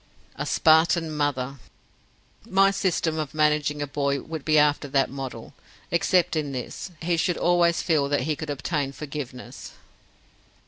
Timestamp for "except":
5.91-6.35